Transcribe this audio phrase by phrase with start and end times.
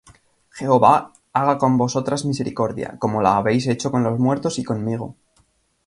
[0.59, 0.89] Jehová
[1.41, 5.15] haga con vosotras misericordia, como la habéis hecho con los muertos y conmigo.